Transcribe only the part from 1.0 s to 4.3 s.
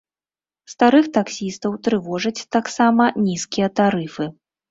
таксістаў трывожаць таксама нізкія тарыфы.